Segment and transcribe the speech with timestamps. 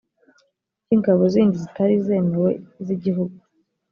[0.83, 2.51] cy ingabo zindi zitari izemewe
[2.85, 3.35] z igihugu